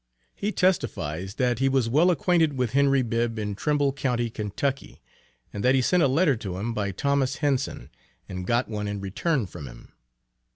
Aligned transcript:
He 0.33 0.51
testifies, 0.51 1.35
that 1.35 1.59
he 1.59 1.69
was 1.69 1.87
well 1.87 2.09
acquainted 2.09 2.57
with 2.57 2.71
Henry 2.71 3.03
Bibb 3.03 3.37
in 3.37 3.53
Trimble 3.53 3.93
County, 3.93 4.31
Ky., 4.31 4.99
and 5.53 5.63
that 5.63 5.75
he 5.75 5.81
sent 5.83 6.01
a 6.01 6.07
letter 6.07 6.35
to 6.37 6.57
him 6.57 6.73
by 6.73 6.89
Thomas 6.89 7.35
Henson, 7.35 7.91
and 8.27 8.47
got 8.47 8.67
one 8.67 8.87
in 8.87 8.99
return 8.99 9.45
from 9.45 9.67
him. 9.67 9.93